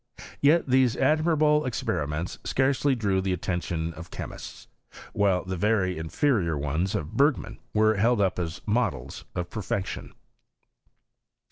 [0.41, 4.67] Yet these admirable experiments scarcely drew the at tention of chemists;
[5.13, 10.15] while the very inferior ones of Bergman were held up as models of perfection.